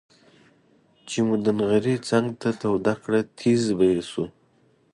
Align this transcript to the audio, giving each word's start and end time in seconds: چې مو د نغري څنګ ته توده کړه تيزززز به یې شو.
چې 1.07 1.17
مو 1.25 1.35
د 1.45 1.47
نغري 1.59 1.95
څنګ 2.09 2.27
ته 2.41 2.49
توده 2.61 2.93
کړه 3.03 3.19
تيزززز 3.37 3.69
به 3.77 3.85
یې 3.91 4.01
شو. 4.09 4.25